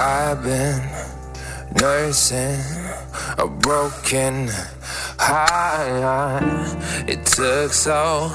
I've 0.00 0.44
been 0.44 0.80
nursing 1.80 2.60
a 3.36 3.48
broken 3.48 4.48
heart. 5.18 6.44
It 7.08 7.26
took 7.26 7.72
so 7.72 8.30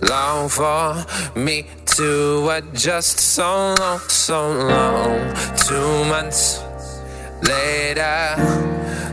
long 0.00 0.48
for 0.48 1.04
me 1.38 1.66
to 1.96 2.48
adjust. 2.48 3.20
So 3.20 3.74
long, 3.78 3.98
so 3.98 4.50
long. 4.50 5.34
Two 5.58 6.04
months 6.08 6.62
later, 7.42 8.36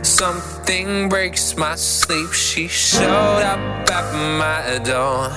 something 0.02 1.10
breaks 1.10 1.58
my 1.58 1.74
sleep. 1.74 2.32
She 2.32 2.68
showed 2.68 3.42
up 3.42 3.90
at 3.90 4.08
my 4.38 4.78
door, 4.82 5.28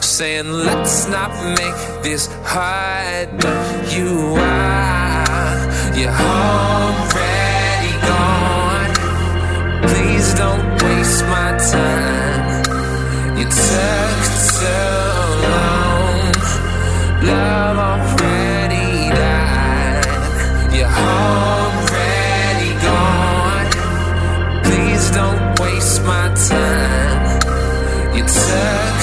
saying, 0.00 0.50
Let's 0.50 1.06
not 1.08 1.32
make 1.58 2.02
this 2.02 2.28
hard. 2.44 3.28
But 3.36 3.92
you 3.94 4.36
are, 4.38 4.75
you're 5.98 6.10
already 6.10 7.94
gone. 8.10 8.92
Please 9.88 10.34
don't 10.34 10.82
waste 10.82 11.24
my 11.24 11.50
time. 11.72 12.16
Took 13.48 14.18
too 14.60 14.66
long. 15.54 16.34
Love 17.22 17.78
already 17.90 19.08
died. 19.10 20.04
You're 20.74 20.94
already 21.14 22.72
gone. 22.88 23.68
Please 24.64 25.10
don't 25.12 25.60
waste 25.60 26.02
my 26.02 26.26
time. 26.50 28.16
You 28.16 28.24
took 28.24 28.95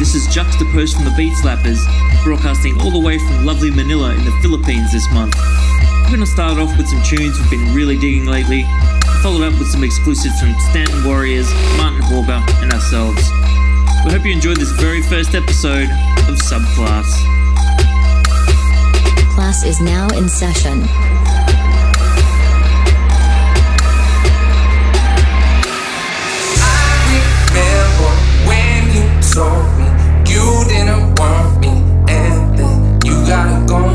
this 0.00 0.14
is 0.14 0.26
Juxtaposed 0.28 0.96
from 0.96 1.04
the 1.04 1.12
Beat 1.14 1.34
Slappers, 1.34 1.84
broadcasting 2.24 2.80
all 2.80 2.90
the 2.90 2.98
way 2.98 3.18
from 3.18 3.44
lovely 3.44 3.70
Manila 3.70 4.14
in 4.14 4.24
the 4.24 4.32
Philippines 4.40 4.90
this 4.92 5.06
month. 5.12 5.36
We're 6.04 6.16
going 6.16 6.20
to 6.20 6.26
start 6.26 6.56
off 6.56 6.74
with 6.78 6.88
some 6.88 7.02
tunes 7.02 7.38
we've 7.38 7.50
been 7.50 7.74
really 7.74 7.98
digging 7.98 8.24
lately, 8.24 8.64
followed 9.22 9.44
up 9.52 9.58
with 9.58 9.68
some 9.68 9.84
exclusives 9.84 10.40
from 10.40 10.58
Stanton 10.70 11.04
Warriors, 11.04 11.52
Martin 11.76 12.00
Horber, 12.00 12.40
and 12.62 12.72
ourselves. 12.72 13.20
We 14.02 14.10
hope 14.10 14.24
you 14.24 14.32
enjoyed 14.32 14.56
this 14.56 14.72
very 14.72 15.02
first 15.02 15.34
episode 15.34 15.90
of 16.30 16.40
Subclass. 16.40 17.04
Class 19.34 19.64
is 19.64 19.82
now 19.82 20.08
in 20.16 20.30
session. 20.30 20.80
remember 27.52 28.08
when 28.48 29.69
you 30.40 30.64
didn't 30.68 31.18
want 31.18 31.60
me, 31.60 31.68
and 32.08 32.58
then 32.58 32.98
you 33.04 33.12
gotta 33.26 33.66
go. 33.66 33.89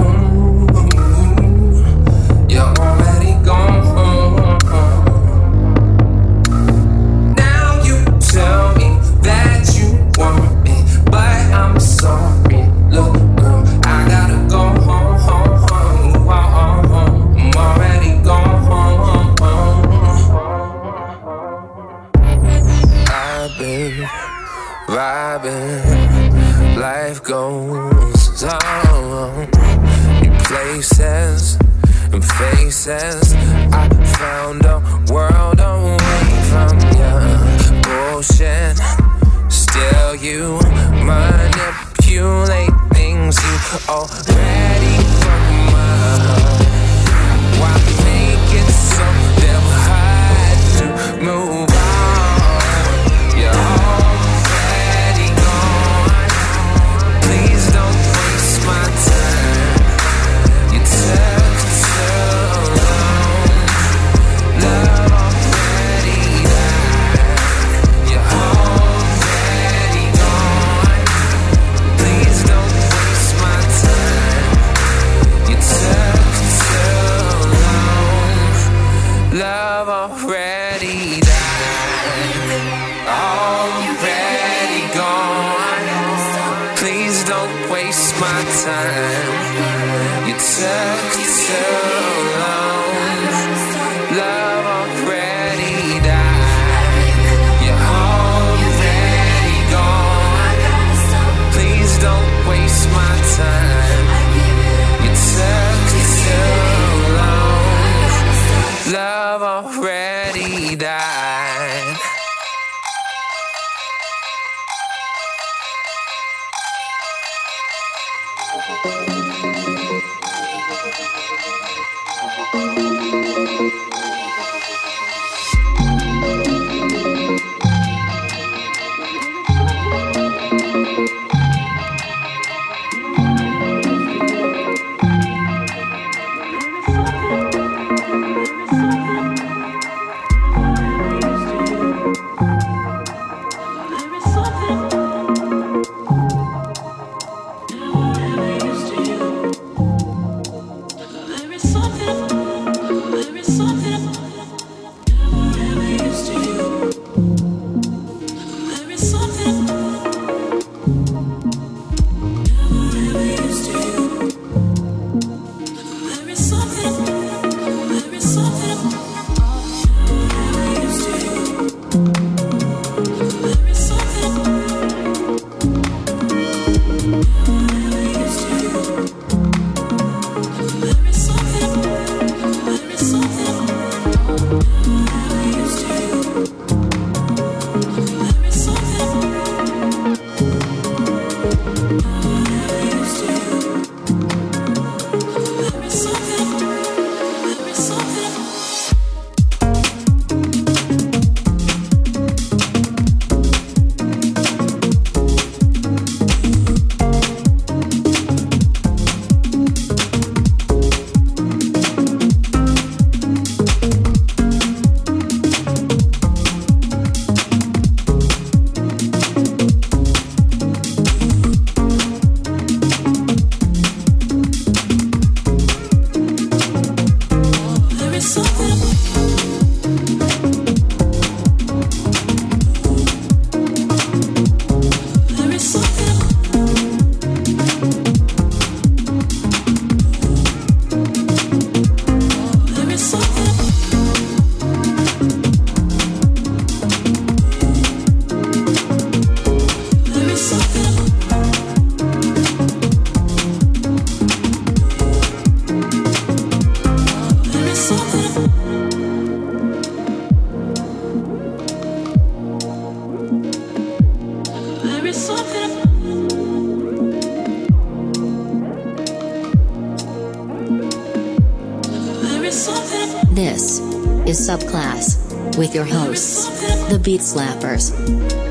Your 275.76 275.84
hosts, 275.84 276.48
the 276.90 276.98
Beat 276.98 277.20
Slappers. 277.20 278.45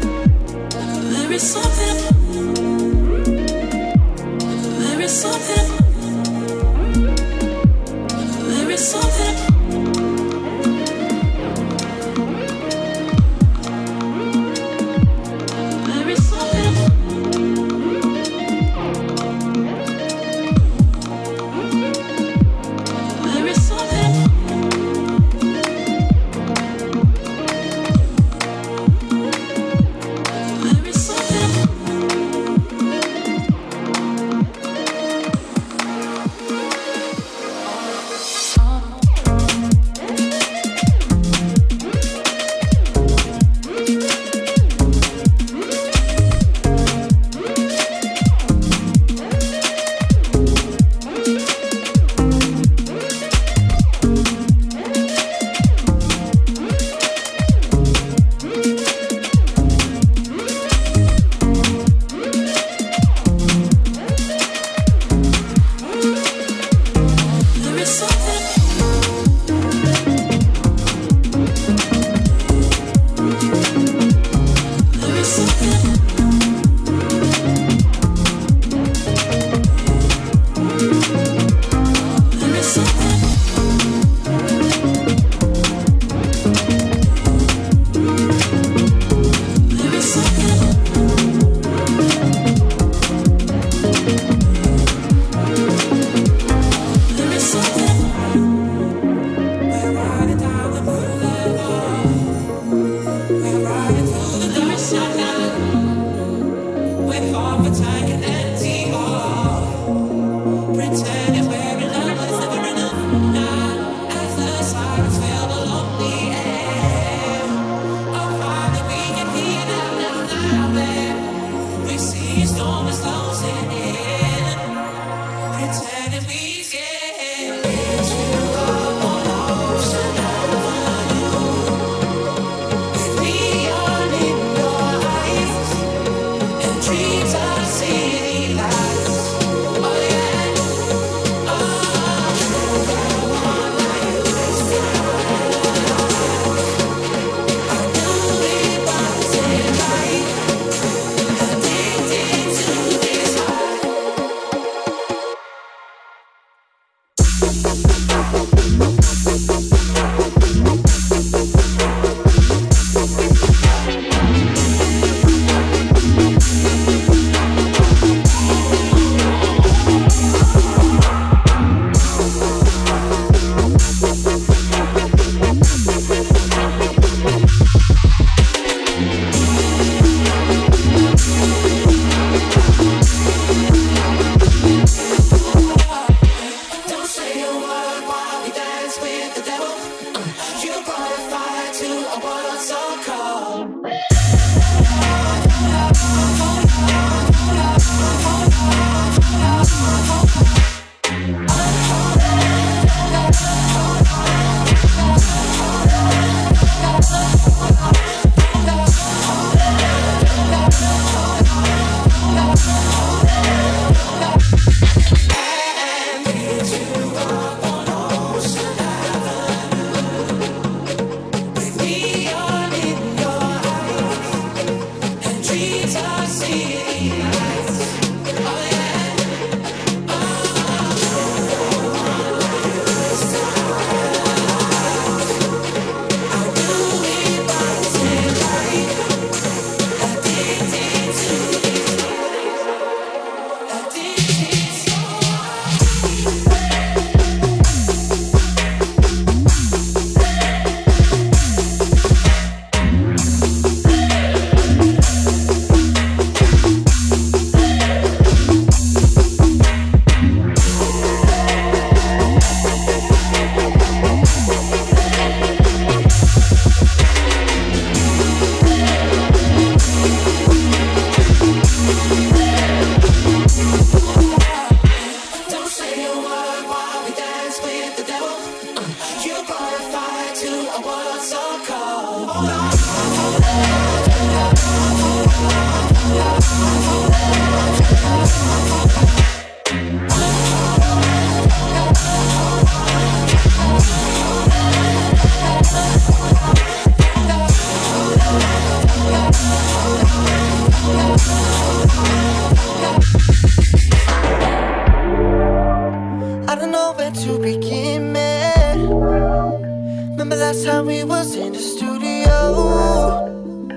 Remember 310.24 310.42
last 310.42 310.64
time 310.64 310.86
we 310.86 311.04
was 311.04 311.36
in 311.36 311.52
the 311.52 311.58
studio? 311.58 313.28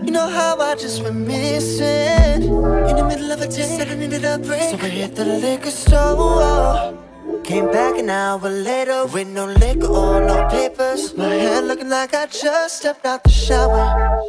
You 0.05 0.11
know 0.11 0.29
how 0.29 0.55
I 0.57 0.75
just 0.75 1.03
went 1.03 1.27
missing 1.27 2.43
In 2.89 2.95
the 2.95 3.05
middle 3.05 3.29
of 3.33 3.41
a 3.41 3.47
day, 3.47 3.63
said 3.63 3.89
I 3.89 3.95
needed 3.95 4.23
a 4.23 4.37
break 4.37 4.69
So 4.69 4.77
I 4.77 4.87
hit 4.87 5.13
the 5.17 5.25
liquor 5.25 5.71
store 5.71 6.97
Came 7.43 7.69
back 7.69 7.99
an 7.99 8.09
hour 8.09 8.49
later 8.49 9.07
with 9.07 9.27
no 9.27 9.45
liquor 9.45 9.87
or 9.87 10.21
no 10.25 10.47
papers 10.47 11.13
My 11.17 11.27
hair 11.27 11.61
looking 11.61 11.89
like 11.89 12.13
I 12.13 12.27
just 12.27 12.77
stepped 12.77 13.05
out 13.05 13.25
the 13.25 13.29
shower 13.29 14.23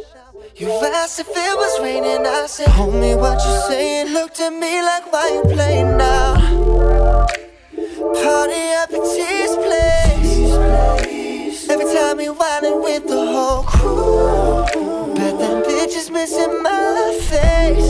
You 0.57 0.67
asked 0.71 1.21
if 1.21 1.29
it 1.29 1.55
was 1.55 1.79
raining, 1.79 2.27
I 2.27 2.47
said 2.47 2.67
Hold 2.67 2.95
me, 2.95 3.15
what 3.15 3.39
you 3.45 3.61
saying? 3.69 4.11
Looked 4.11 4.41
at 4.41 4.51
me 4.51 4.81
like, 4.81 5.09
why 5.09 5.29
you 5.35 5.43
playing 5.55 5.95
now? 5.95 6.35
Party 8.21 8.65
up 8.81 8.91
at 8.91 9.03
T's 9.07 9.55
place 9.55 10.98
Every 11.81 11.93
time 11.95 12.17
we 12.17 12.25
wildin' 12.25 12.83
with 12.83 13.07
the 13.07 13.25
whole 13.31 13.63
crew. 13.63 15.13
Bet 15.15 15.39
them 15.39 15.63
bitches 15.63 16.11
missing 16.11 16.61
my 16.61 17.17
face. 17.21 17.89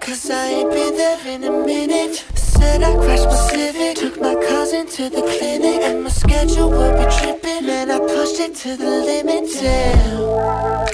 Cause 0.00 0.28
I 0.28 0.48
ain't 0.48 0.70
been 0.72 0.96
there 0.96 1.24
in 1.28 1.44
a 1.44 1.52
minute. 1.64 2.16
Said 2.34 2.82
I 2.82 2.96
crashed 2.96 3.26
my 3.26 3.36
Civic. 3.52 3.96
Took 3.98 4.20
my 4.20 4.34
cousin 4.34 4.88
to 4.88 5.08
the 5.08 5.22
clinic. 5.22 5.82
And 5.82 6.02
my 6.02 6.10
schedule 6.10 6.70
would 6.70 6.96
be 6.96 7.04
tripping. 7.16 7.64
Man, 7.64 7.92
I 7.92 8.00
pushed 8.00 8.40
it 8.40 8.56
to 8.56 8.76
the 8.76 8.90
limit. 8.90 9.48
Damn. 9.54 10.88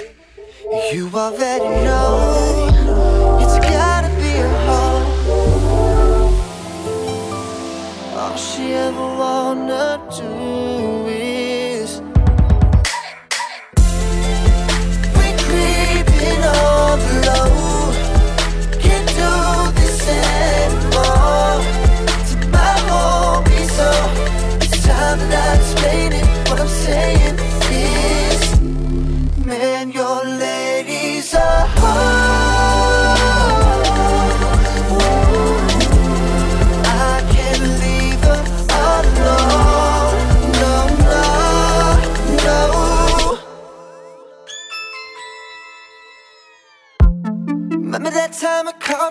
You 0.92 1.10
already 1.14 1.70
know. 1.86 3.38
It's 3.40 3.58
gotta 3.58 4.10
be 4.20 4.32
a 4.36 4.48
hoe. 4.66 5.02
All 8.18 8.36
she 8.36 8.74
ever 8.74 9.08
wanna 9.16 10.06
do 10.14 10.97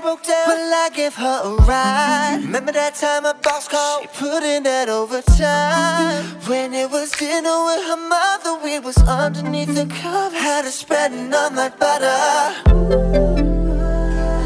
broke 0.08 0.24
down? 0.24 0.48
Will 0.48 0.74
I 0.74 0.90
give 0.96 1.16
her 1.16 1.42
a 1.44 1.54
ride? 1.68 2.40
Remember 2.42 2.72
that 2.72 2.96
time 2.96 3.26
a 3.26 3.34
boss 3.34 3.68
called? 3.68 4.04
She 4.04 4.08
put 4.24 4.42
in 4.42 4.64
that 4.64 4.88
overtime. 4.88 6.24
When 6.48 6.74
it 6.74 6.90
was 6.90 7.12
dinner 7.12 7.58
with 7.68 7.84
her 7.90 8.02
mother, 8.16 8.54
we 8.64 8.80
was 8.80 8.98
underneath 9.00 9.74
the 9.76 9.86
cover. 10.02 10.38
Had 10.38 10.64
her 10.64 10.72
spreading 10.72 11.34
on 11.34 11.58
like 11.58 11.78
butter. 11.78 12.20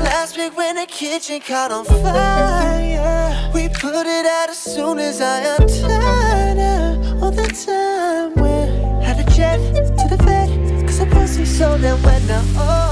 Last 0.09 0.35
week 0.35 0.57
when 0.57 0.77
the 0.77 0.87
kitchen 0.87 1.39
caught 1.41 1.71
on 1.71 1.85
fire, 1.85 3.51
we 3.53 3.69
put 3.69 4.07
it 4.17 4.25
out 4.25 4.49
as 4.49 4.57
soon 4.57 4.97
as 4.97 5.21
I 5.21 5.37
untied 5.55 6.57
her. 6.57 7.19
All 7.21 7.29
the 7.29 7.49
time 7.67 8.33
we 8.43 8.53
had 9.05 9.19
a 9.19 9.27
jet 9.35 9.59
to 9.99 10.05
the 10.09 10.17
vet, 10.25 10.49
cause 10.87 10.97
her 10.97 11.05
pussy 11.05 11.45
so 11.45 11.77
damn 11.77 12.01
wet 12.01 12.23
now. 12.23 12.41
Oh, 12.55 12.90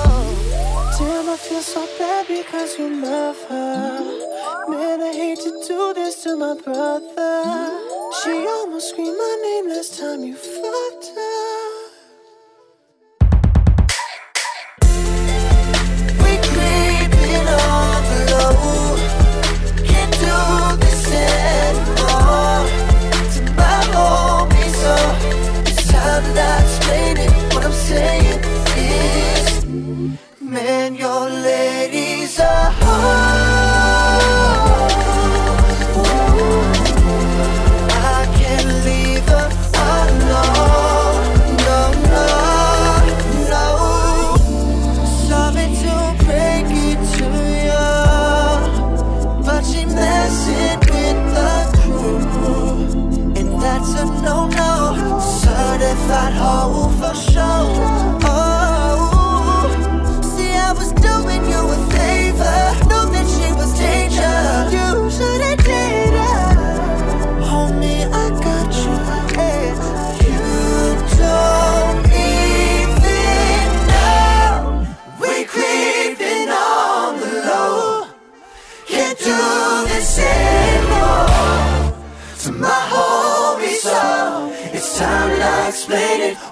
damn, 1.10 1.30
I 1.30 1.38
feel 1.38 1.62
so 1.62 1.82
bad 1.98 2.28
because 2.28 2.78
you 2.78 2.88
love 3.02 3.40
her. 3.50 4.00
Man, 4.70 5.02
I 5.02 5.12
hate 5.14 5.40
to 5.40 5.52
do 5.68 5.94
this 5.94 6.24
to 6.24 6.38
my 6.38 6.54
brother. 6.64 7.34
She 8.20 8.34
almost 8.56 8.90
screamed 8.90 9.18
my 9.18 9.36
name 9.46 9.70
last 9.70 10.00
time 10.00 10.24
you 10.24 10.36
fucked 10.36 11.08
her. 11.16 11.39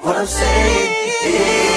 What 0.08 0.16
I'm 0.16 0.26
saying 0.26 1.12
is, 1.26 1.76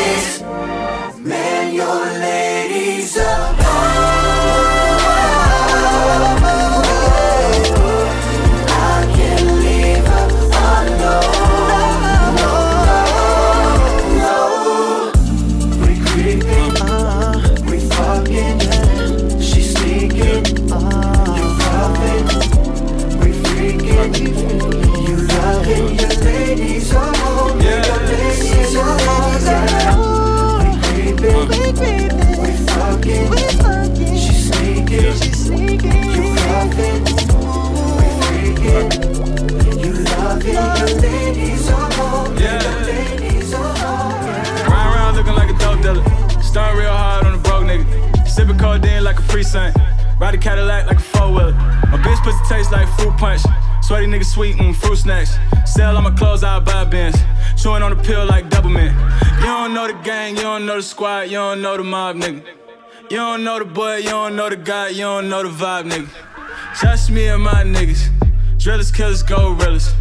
pill 58.03 58.27
like. 58.27 58.51
You 59.41 59.47
don't 59.47 59.73
know 59.73 59.87
the 59.87 59.95
gang, 60.05 60.37
you 60.37 60.43
don't 60.43 60.67
know 60.67 60.77
the 60.77 60.83
squad, 60.83 61.23
you 61.23 61.39
don't 61.39 61.63
know 61.63 61.75
the 61.79 61.83
mob 61.83 62.17
nigga. 62.17 62.45
You 63.11 63.17
don't 63.17 63.43
know 63.43 63.59
the 63.59 63.65
boy, 63.65 63.97
you 63.97 64.11
don't 64.11 64.37
know 64.37 64.51
the 64.51 64.57
guy, 64.57 64.89
you 64.89 65.01
don't 65.01 65.31
know 65.31 65.43
the 65.43 65.49
vibe 65.49 65.91
nigga. 65.91 66.09
Just 66.79 67.11
me 67.11 67.27
and 67.29 67.43
my 67.43 67.65
niggas. 67.65 68.11
Drillers, 68.59 68.93
killers, 68.93 69.23
gorillas. 69.23 69.95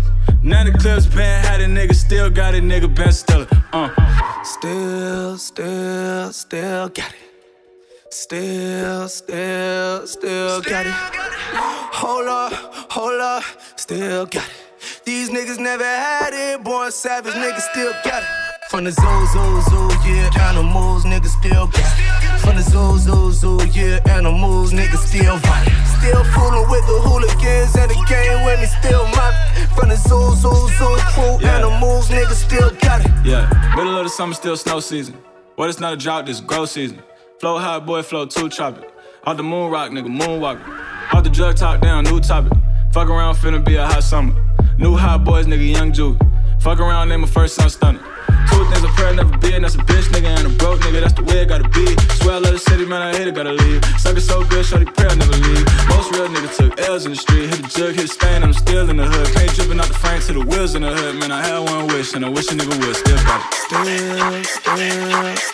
Now 0.44 0.66
the 0.66 0.74
clips 0.74 1.06
been 1.06 1.42
had 1.42 1.62
a 1.62 1.68
nigga, 1.68 1.96
still 1.96 2.30
got 2.30 2.54
a 2.54 2.58
nigga, 2.58 2.94
Ben 2.94 3.14
Stiller. 3.14 3.48
Uh. 3.72 4.44
Still, 4.44 5.38
still, 5.38 6.34
still 6.34 6.90
got 6.90 7.12
it. 7.12 8.14
Still, 8.14 9.08
still, 9.08 10.06
still 10.06 10.62
got 10.62 10.86
it. 10.86 10.94
Hold 12.02 12.28
up, 12.28 12.52
hold 12.92 13.22
up, 13.22 13.44
still 13.78 14.26
got 14.26 14.44
it. 14.50 14.59
These 15.10 15.32
niggas 15.32 15.58
never 15.58 15.84
had 15.84 16.34
it, 16.36 16.64
born 16.64 16.92
savage, 16.92 17.34
niggas 17.34 17.66
still 17.72 17.92
got 18.06 18.22
it. 18.22 18.30
From 18.70 18.84
the 18.84 18.92
zoo, 18.92 19.26
zoo, 19.34 19.62
zoo, 19.68 19.90
yeah, 20.06 20.30
animals, 20.50 21.04
niggas 21.04 21.34
still 21.40 21.66
got 21.66 21.80
it. 21.98 22.40
From 22.42 22.56
the 22.58 22.62
zoo, 22.62 22.96
zoo, 23.00 23.32
zoo, 23.32 23.58
yeah, 23.74 23.98
animals, 24.06 24.72
niggas 24.72 25.02
still 25.08 25.38
violent. 25.38 25.74
Still 25.98 26.24
fooling 26.26 26.70
with 26.70 26.86
the 26.86 27.02
hooligans 27.02 27.76
and 27.76 27.90
the 27.90 27.96
game 28.08 28.46
with 28.46 28.60
me, 28.60 28.68
still 28.68 29.04
mopping. 29.18 29.66
From 29.76 29.90
the 29.90 29.96
zoo, 29.96 30.36
zoo, 30.36 30.54
zoo 30.78 30.98
crew, 31.14 31.40
Yeah. 31.42 31.58
animals, 31.58 32.10
niggas 32.10 32.46
still 32.46 32.70
got 32.80 33.04
it. 33.04 33.10
Yeah, 33.26 33.50
middle 33.76 33.98
of 33.98 34.04
the 34.04 34.12
summer, 34.12 34.36
still 34.36 34.58
snow 34.58 34.80
season. 34.80 35.16
What 35.56 35.70
it's 35.70 35.80
not 35.80 35.94
a 35.94 35.98
drought, 35.98 36.28
this 36.28 36.40
grow 36.40 36.66
season. 36.66 37.02
Flow 37.40 37.58
high, 37.58 37.80
boy, 37.80 38.04
flow 38.04 38.28
too 38.28 38.48
tropic. 38.48 38.88
Off 39.26 39.38
the 39.38 39.44
moon 39.44 39.72
rock, 39.72 39.90
nigga, 39.90 40.06
moonwalker. 40.06 40.62
Off 41.12 41.24
the 41.24 41.32
drug 41.32 41.56
talk 41.56 41.82
down, 41.82 42.04
new 42.04 42.20
topic. 42.20 42.54
Fuck 42.94 43.10
around, 43.10 43.38
finna 43.38 43.66
be 43.66 43.76
a 43.76 43.88
hot 43.88 44.04
summer. 44.04 44.49
New 44.80 44.96
hot 44.96 45.26
boys, 45.26 45.46
nigga, 45.46 45.76
young 45.76 45.92
Juke. 45.92 46.18
Fuck 46.62 46.80
around, 46.80 47.10
name 47.10 47.20
my 47.20 47.28
first 47.28 47.56
son 47.56 47.70
stunner. 47.70 48.00
Two 48.50 48.64
things 48.72 48.82
a 48.82 48.88
prayer, 48.96 49.14
never 49.14 49.38
be, 49.40 49.54
and 49.54 49.66
that's 49.66 49.76
a 49.76 49.80
bitch, 49.80 50.08
nigga, 50.08 50.32
and 50.40 50.48
a 50.48 50.50
broke 50.56 50.80
nigga, 50.80 51.02
that's 51.02 51.12
the 51.12 51.24
way 51.24 51.42
it 51.42 51.50
gotta 51.50 51.68
be. 51.68 51.86
Swear 52.24 52.36
I 52.36 52.40
love 52.40 52.54
the 52.54 52.60
city, 52.60 52.86
man, 52.86 53.02
I 53.02 53.12
hate 53.12 53.28
it, 53.28 53.36
gotta 53.36 53.52
leave. 53.52 53.84
Suck 54.00 54.16
it 54.16 54.22
so 54.22 54.42
good, 54.46 54.66
shorty 54.66 54.86
prayer, 54.86 55.12
I 55.12 55.16
never 55.16 55.36
leave. 55.36 55.68
Most 55.90 56.16
real 56.16 56.30
nigga 56.30 56.56
took 56.56 56.80
L's 56.80 57.04
in 57.04 57.12
the 57.12 57.18
street, 57.18 57.50
hit 57.50 57.62
the 57.62 57.68
jug, 57.68 57.94
hit 57.94 58.04
the 58.04 58.08
stain, 58.08 58.42
I'm 58.42 58.54
still 58.54 58.90
in 58.90 58.96
the 58.96 59.06
hood. 59.06 59.28
Paint 59.36 59.54
dripping 59.54 59.82
out 59.82 59.90
the 59.90 59.96
frame 59.96 60.22
to 60.22 60.32
the 60.32 60.46
wheels 60.48 60.76
in 60.76 60.84
the 60.84 60.96
hood, 60.96 61.16
man, 61.20 61.34
I 61.34 61.44
had 61.46 61.60
one 61.60 61.88
wish, 61.88 62.14
and 62.14 62.24
I 62.24 62.30
wish 62.30 62.48
a 62.48 62.56
nigga 62.56 62.80
would, 62.80 62.96
still 62.96 63.18
got 63.28 63.44
it. 63.44 63.52
Still, 63.60 63.84
still, 64.48 64.96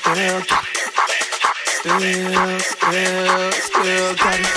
still. 0.05 0.37
Still, 1.81 1.97
still, 2.61 3.51
still 3.57 4.15
got 4.21 4.37
it. 4.37 4.53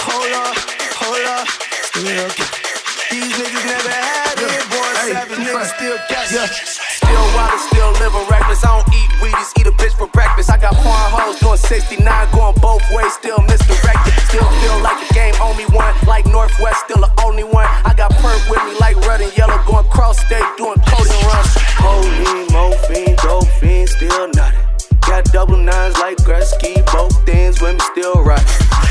Hold 0.00 0.32
up, 0.32 0.56
hold 0.96 1.26
up, 1.28 1.48
still 1.92 2.28
got 2.28 2.40
it. 2.40 2.65
These 3.10 3.22
niggas 3.38 3.66
never 3.66 3.88
had 3.88 4.34
it, 4.34 4.66
boy, 4.66 4.90
savage 5.06 5.38
niggas 5.38 5.70
still 5.78 5.98
got 6.10 6.26
it. 6.26 6.50
Still 6.50 7.26
wild, 7.38 7.60
still 7.60 7.92
living 8.02 8.26
reckless. 8.28 8.64
I 8.64 8.74
don't 8.74 8.88
eat 8.94 9.10
Wheaties, 9.22 9.54
eat 9.60 9.66
a 9.66 9.70
bitch 9.70 9.94
for 9.94 10.08
breakfast. 10.08 10.50
I 10.50 10.58
got 10.58 10.74
porn 10.74 11.06
hoes 11.14 11.38
doing 11.38 11.56
69, 11.56 12.02
going 12.34 12.58
both 12.58 12.82
ways, 12.90 13.12
still 13.14 13.38
misdirected. 13.46 14.12
Still 14.26 14.50
feel 14.58 14.78
like 14.82 14.98
the 15.06 15.14
game 15.14 15.34
only 15.40 15.66
one, 15.70 15.94
like 16.06 16.26
Northwest, 16.26 16.82
still 16.84 16.98
the 16.98 17.12
only 17.22 17.44
one. 17.44 17.66
I 17.86 17.94
got 17.96 18.10
perk 18.18 18.42
with 18.50 18.62
me 18.66 18.74
like 18.80 18.96
red 19.06 19.20
and 19.20 19.30
yellow, 19.38 19.62
going 19.66 19.86
cross 19.86 20.18
state, 20.18 20.44
doing 20.58 20.82
coding 20.90 21.22
runs. 21.30 21.54
Holy 21.78 22.50
morphine, 22.50 23.14
dope 23.22 23.46
fiend, 23.62 23.88
still 23.88 24.28
nutty. 24.34 24.75
Got 25.06 25.24
double 25.26 25.56
nines 25.56 25.96
like 25.98 26.16
Gretzky, 26.18 26.84
both 26.92 27.24
things 27.24 27.60
with 27.62 27.74
me 27.74 27.80
still 27.92 28.24
right. 28.24 28.42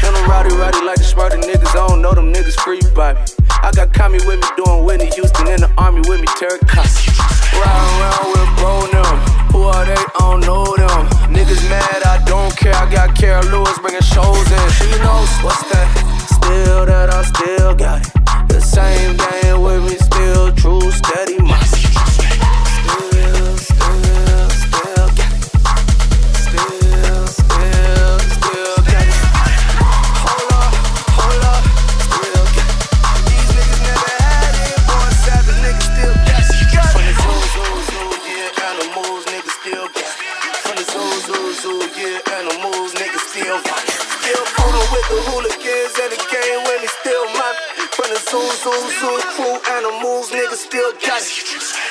And 0.03 0.15
I'm 0.15 0.29
rowdy, 0.29 0.55
rowdy 0.55 0.81
like 0.85 0.97
the 0.97 1.03
smarter 1.03 1.37
niggas. 1.37 1.75
I 1.75 1.87
don't 1.87 2.01
know 2.01 2.13
them 2.13 2.31
niggas 2.31 2.55
free 2.61 2.79
by 2.95 3.13
me. 3.13 3.19
I 3.61 3.71
got 3.75 3.91
Kami 3.93 4.19
with 4.25 4.39
me 4.39 4.47
doing 4.55 4.85
Whitney 4.85 5.11
Houston 5.11 5.47
in 5.47 5.59
the 5.59 5.71
army 5.77 6.01
with 6.07 6.21
me, 6.21 6.27
Terry 6.39 6.59
Costa. 6.71 7.11
Riding 7.51 7.91
around 7.99 8.25
with 8.31 8.49
bro 8.55 8.73
them. 8.95 9.15
Who 9.51 9.63
are 9.67 9.85
they? 9.85 9.99
I 9.99 10.23
don't 10.23 10.39
know 10.47 10.63
them. 10.79 11.03
Niggas 11.35 11.67
mad, 11.69 12.03
I 12.07 12.23
don't 12.25 12.55
care. 12.55 12.75
I 12.75 12.89
got 12.89 13.13
Carol 13.15 13.43
Lewis 13.51 13.77
bringing 13.79 14.01
shows 14.01 14.47
in. 14.47 14.65
She 14.79 14.87
knows 15.03 15.29
what's 15.43 15.67
that. 15.67 15.89
Still 16.31 16.85
that 16.85 17.11
I 17.11 17.23
still 17.23 17.75
got 17.75 18.07
it. 18.07 18.47
The 18.47 18.61
same 18.61 19.17
game 19.17 19.61
with 19.61 19.83
me, 19.83 19.97
still 19.99 20.55
true, 20.55 20.91
steady, 20.91 21.39
my 21.43 21.59
Tattoos 48.35 48.65
on 48.67 48.89
so 48.91 49.19
cool 49.37 49.59
animals, 49.77 50.29
niggas 50.29 50.67
still 50.67 50.91
got 50.91 51.21
it. 51.21 51.84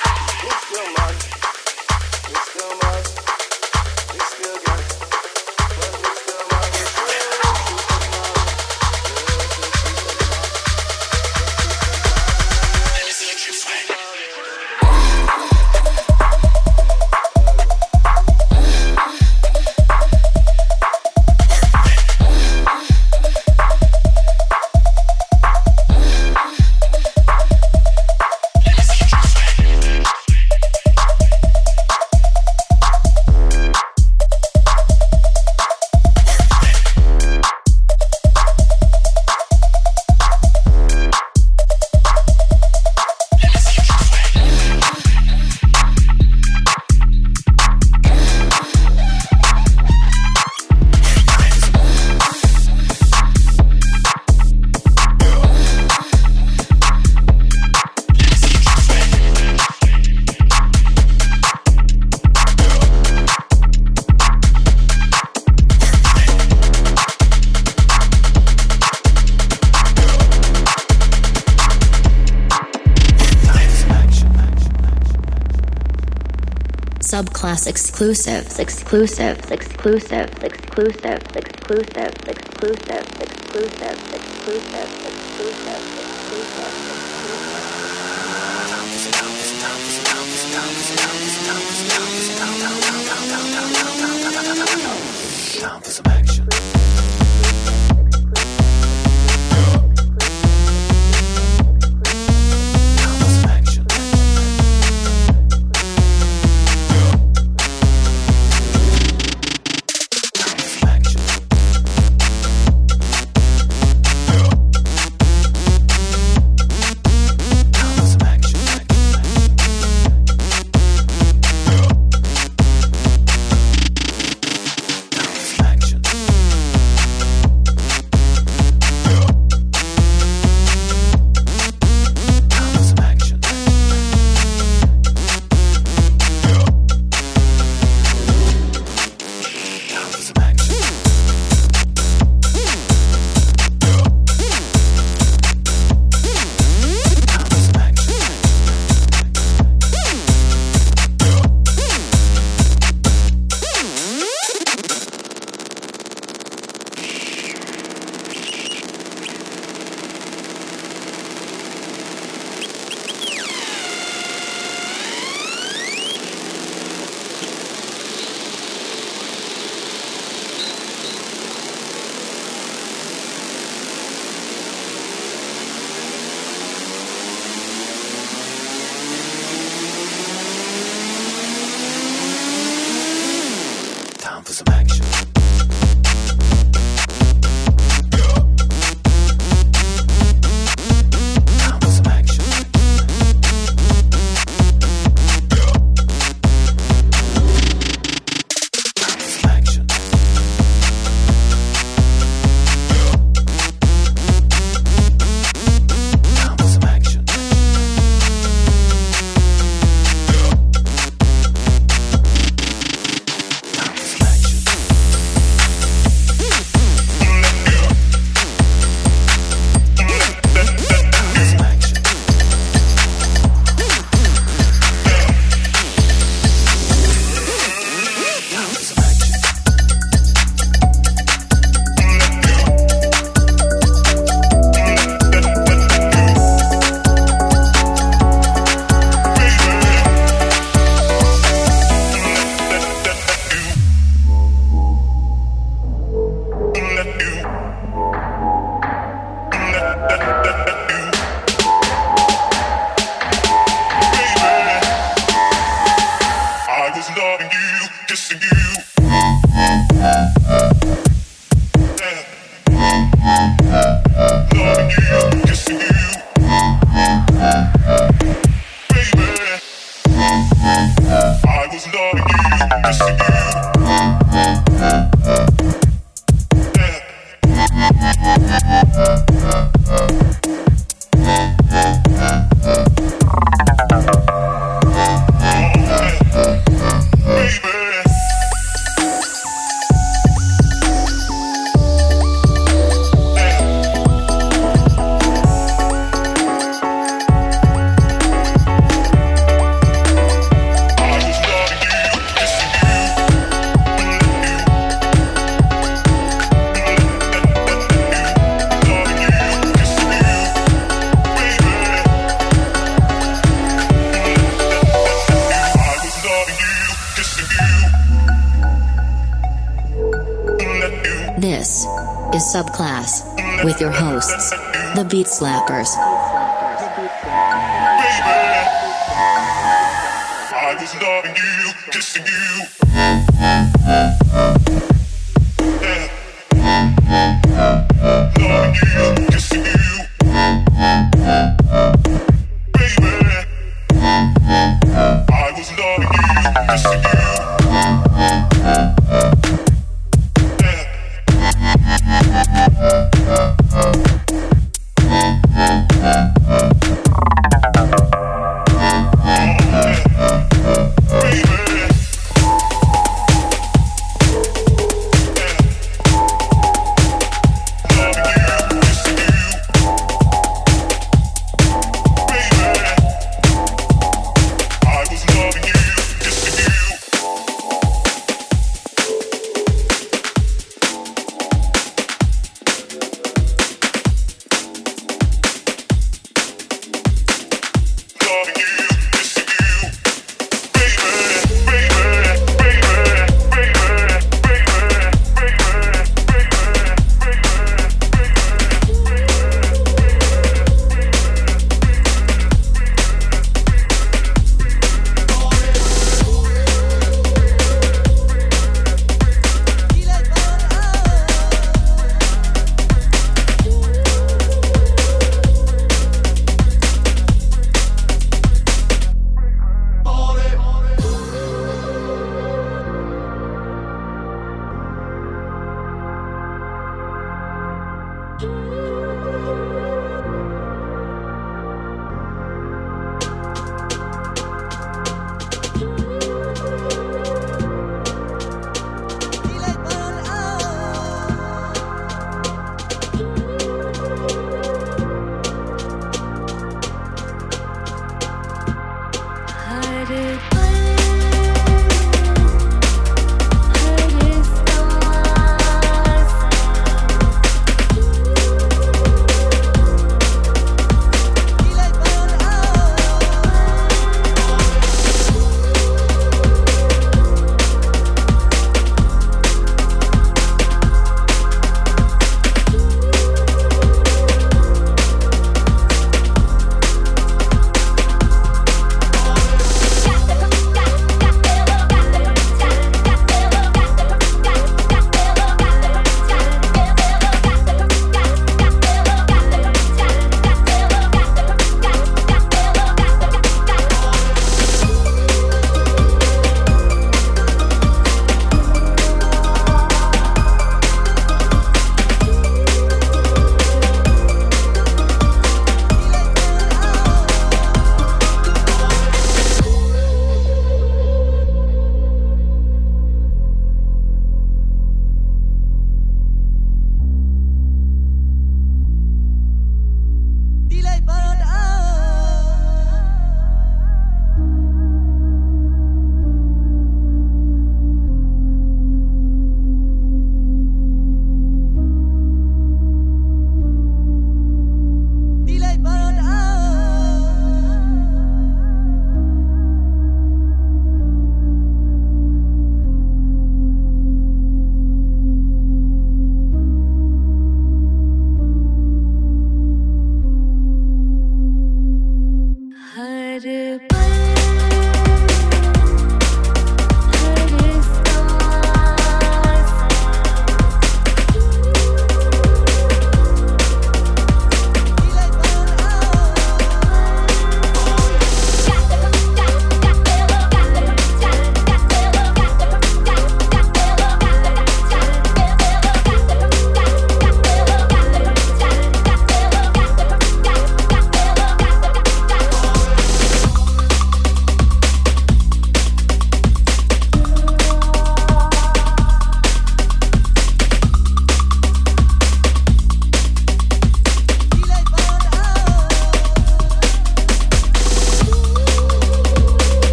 Subclass 77.64 77.70
exclusives, 77.70 78.59
exclusives, 78.61 79.50
exclusives, 79.50 80.42
exclusives, 80.42 81.35
exclusives, 81.35 82.29
exclusives, 82.29 83.09
exclusives, 83.20 84.12
exclusives, 84.12 84.92
exclusives, 85.07 85.93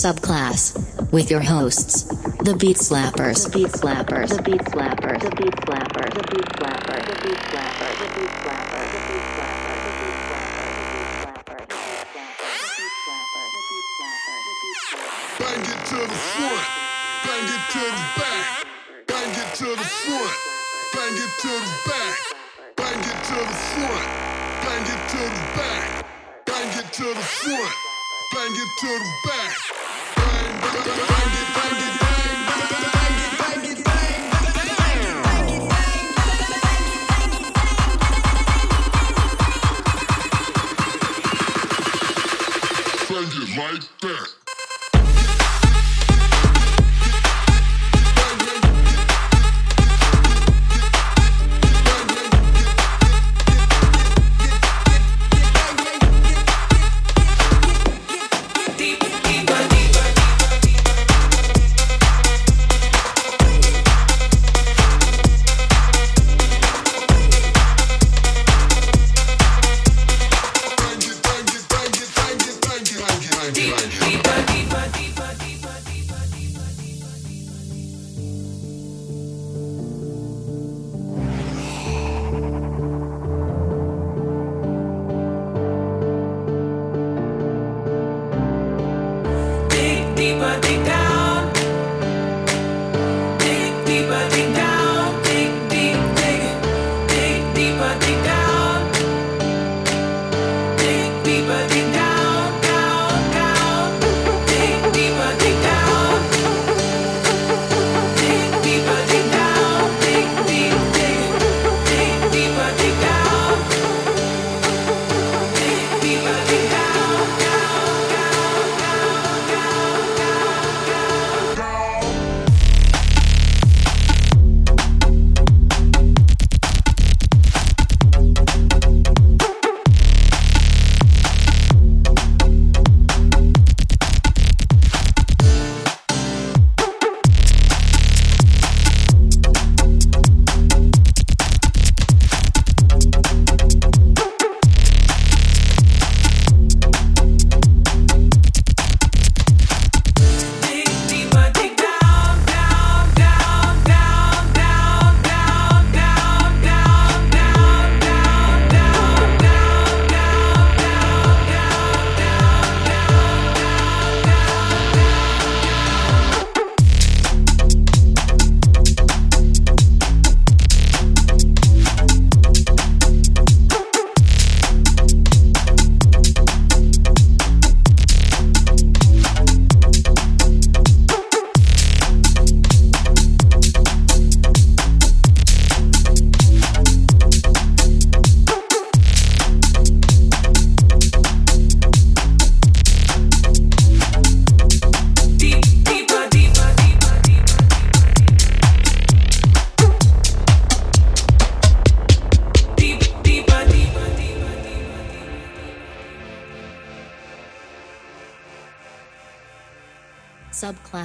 subclass 0.00 1.12
with 1.12 1.30
your 1.30 1.40
hosts, 1.40 2.04
the 2.38 2.56
Beat 2.58 2.78
Slappers. 2.78 3.44
The 3.44 3.58
Beat 3.58 3.68
Slappers. 3.68 4.34
The 4.34 4.42
Beat 4.42 4.62
Slappers. 4.62 5.20
The 5.20 5.36
Beat 5.36 5.52
Slappers. 5.56 6.14
The 6.14 6.34
Beat 6.34 6.48
Slappers. 6.56 7.06
The 7.06 7.28
Beat 7.28 7.36
Slappers. 7.36 7.69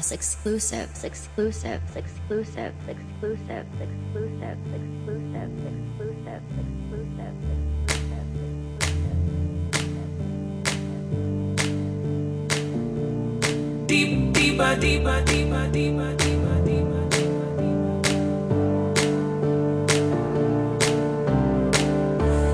Subclass 0.06 0.12
exclusives, 0.12 1.04
exclusives, 1.04 1.96
exclusives, 1.96 2.88
exclusives, 2.88 3.66
exclusives, 3.82 4.60
exclusives, 4.74 5.64
exclusives, 5.66 6.44
exclusives, 6.60 7.46
Deep, 13.88 14.34
deeper, 14.34 14.76
deeper, 14.80 15.22
deeper, 15.26 15.68
deeper, 15.72 16.14
deeper, 16.18 16.62
deeper, 16.66 17.06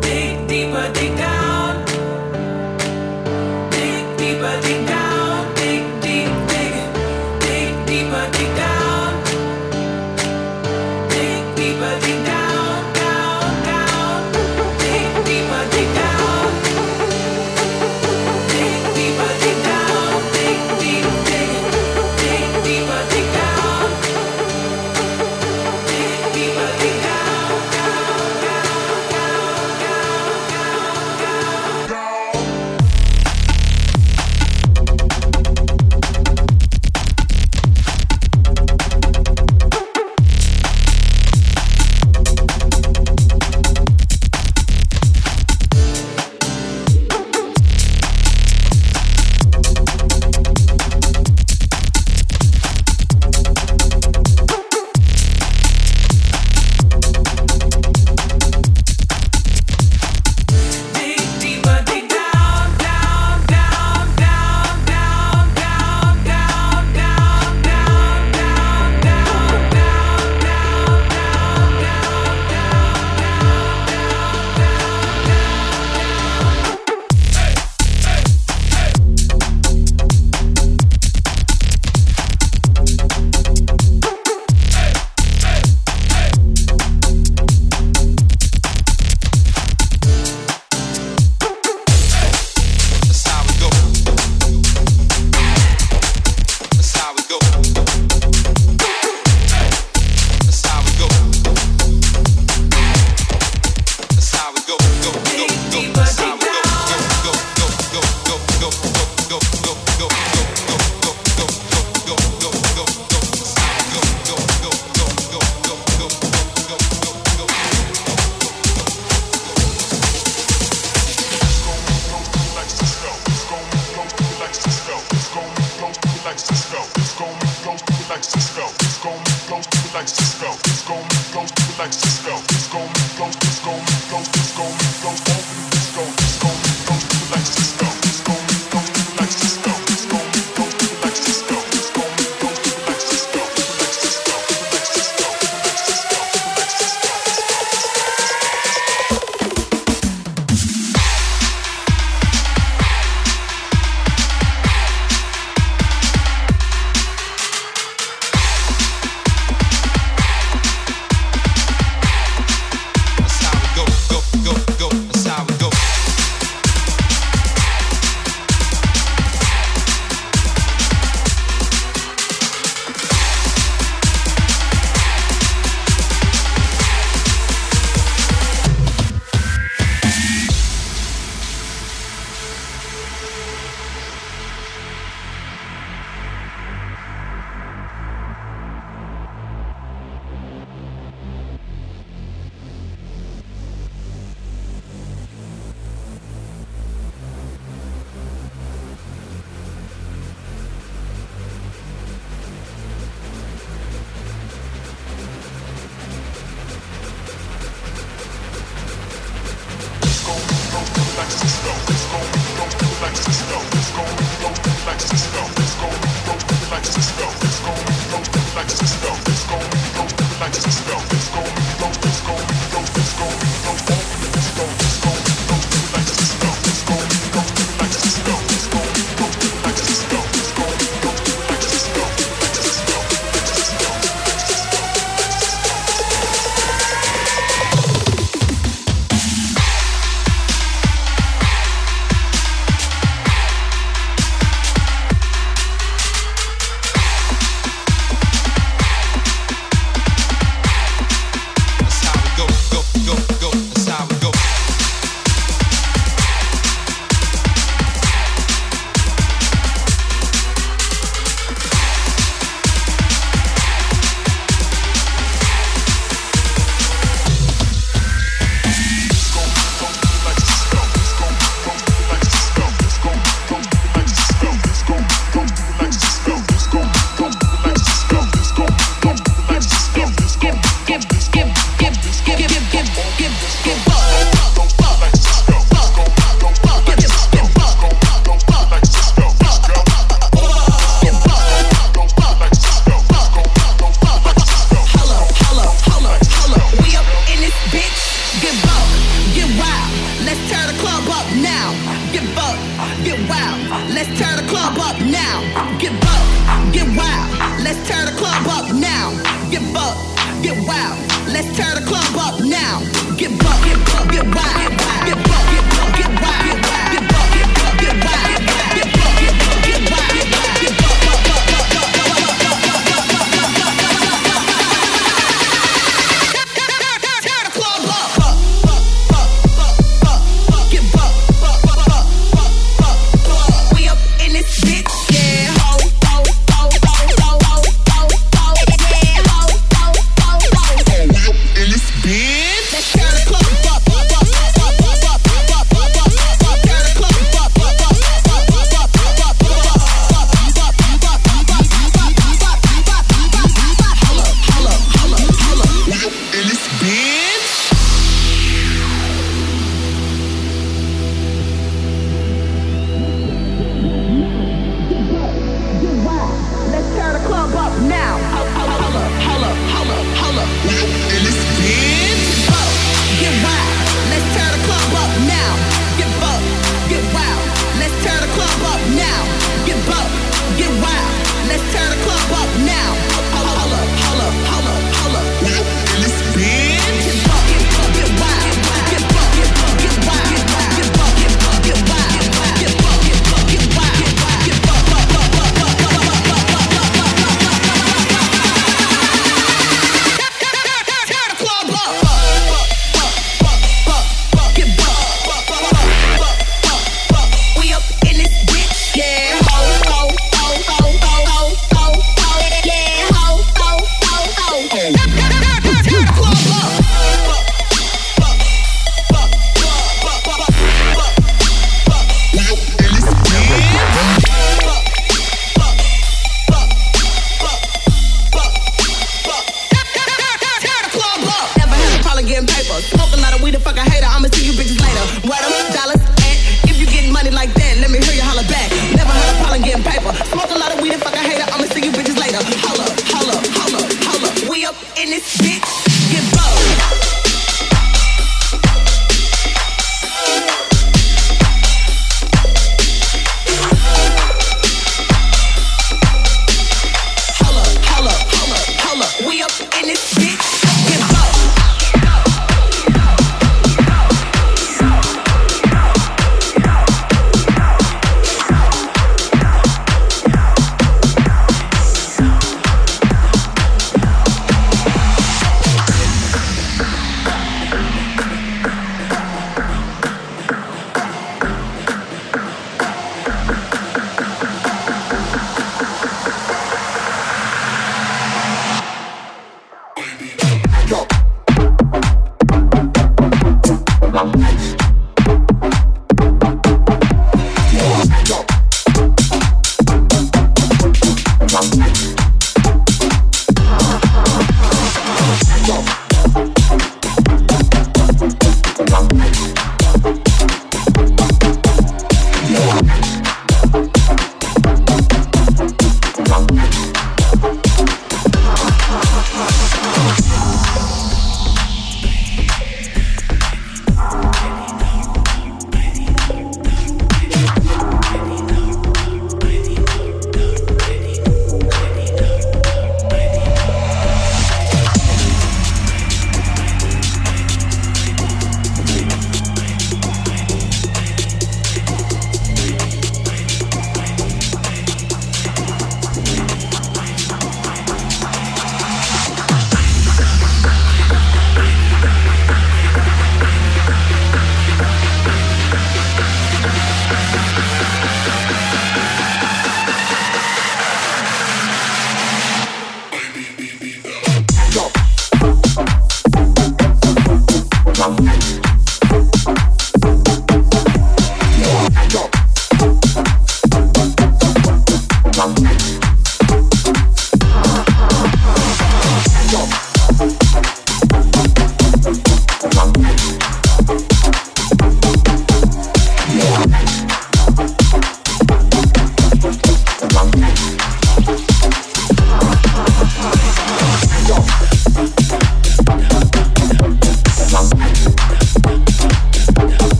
Dig 0.00 0.48
deeper, 0.48 0.92
dig 0.92 1.16
down. 1.16 1.84
Dig 3.70 4.04
deeper, 4.18 4.60
dig 4.62 4.81
matika. 8.12 8.71